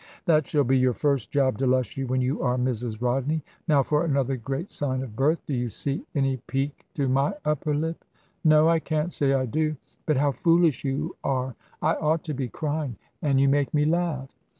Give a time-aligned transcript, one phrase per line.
[0.25, 3.43] "That shall be your first job, Delushy, when you are Mrs Rodney.
[3.67, 5.45] Now for another great sign of birth.
[5.45, 8.03] Do you see any peak to my upper lip?"
[8.43, 9.75] "No, I can't say I do.
[10.07, 11.55] But how foolish you are!
[11.83, 14.33] I ought to be crying, and you make me laugh."